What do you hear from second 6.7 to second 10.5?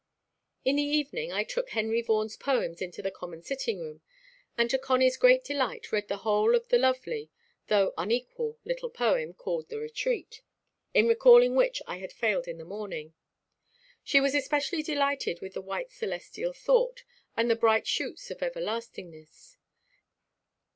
lovely, though unequal little poem, called "The Retreat,"